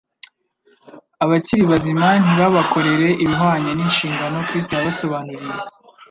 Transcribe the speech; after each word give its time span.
abakiri 1.23 1.63
bazima 1.71 2.07
ntibabakorere 2.23 3.09
ibihwanye 3.23 3.71
n'inshingano 3.73 4.37
Kristo 4.47 4.71
yabasobanuriye. 4.75 5.57